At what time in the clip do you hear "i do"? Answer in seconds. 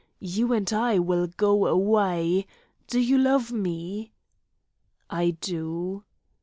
5.11-6.05